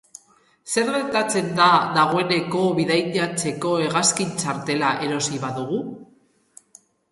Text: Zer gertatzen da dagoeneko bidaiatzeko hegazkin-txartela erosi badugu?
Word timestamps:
Zer 0.75 0.87
gertatzen 0.93 1.51
da 1.59 1.67
dagoeneko 1.97 2.63
bidaiatzeko 2.79 3.75
hegazkin-txartela 3.85 4.91
erosi 5.11 5.45
badugu? 5.47 5.81